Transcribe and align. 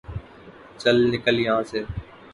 چل 0.81 0.97
نکل 1.11 1.35
یہا 1.45 1.59
سے 1.69 1.79
ـ 1.83 1.87